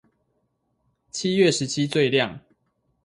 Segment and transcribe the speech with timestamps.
[1.11, 2.39] 七月十七最亮